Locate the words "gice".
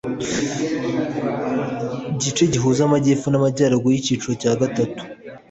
2.21-2.43